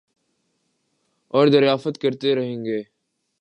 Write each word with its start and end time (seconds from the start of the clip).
اوردریافت 1.33 2.01
کرتے 2.01 2.35
رہیں 2.35 2.65
گے 2.65 2.81